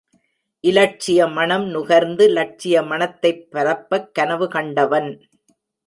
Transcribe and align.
இலட்சிய 0.63 1.27
மணம் 1.31 1.67
நுகர்ந்து 1.67 2.27
லட்சிய 2.29 2.83
மணத்தைப் 2.83 3.47
பரப்பக் 3.51 4.13
கனவு 4.13 4.47
கண்டவன். 4.47 5.29